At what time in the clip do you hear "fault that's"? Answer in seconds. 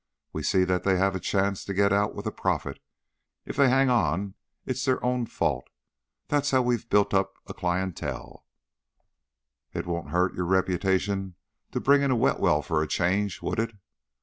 5.27-6.49